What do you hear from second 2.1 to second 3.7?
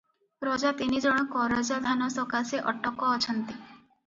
ସକାଶେ ଅଟକ ଅଛନ୍ତି।